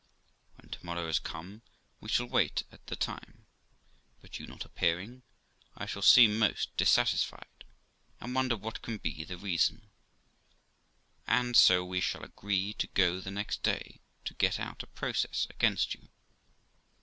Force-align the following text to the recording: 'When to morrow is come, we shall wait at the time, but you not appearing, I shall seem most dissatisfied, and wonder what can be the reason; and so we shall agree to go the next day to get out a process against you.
'When 0.55 0.67
to 0.71 0.83
morrow 0.83 1.07
is 1.07 1.19
come, 1.19 1.61
we 1.99 2.09
shall 2.09 2.25
wait 2.25 2.63
at 2.71 2.87
the 2.87 2.95
time, 2.95 3.45
but 4.19 4.39
you 4.39 4.47
not 4.47 4.65
appearing, 4.65 5.21
I 5.77 5.85
shall 5.85 6.01
seem 6.01 6.39
most 6.39 6.75
dissatisfied, 6.75 7.65
and 8.19 8.33
wonder 8.33 8.57
what 8.57 8.81
can 8.81 8.97
be 8.97 9.23
the 9.23 9.37
reason; 9.37 9.91
and 11.27 11.55
so 11.55 11.85
we 11.85 12.01
shall 12.01 12.23
agree 12.23 12.73
to 12.79 12.87
go 12.87 13.19
the 13.19 13.29
next 13.29 13.61
day 13.61 14.01
to 14.25 14.33
get 14.33 14.59
out 14.59 14.81
a 14.81 14.87
process 14.87 15.45
against 15.51 15.93
you. 15.93 16.09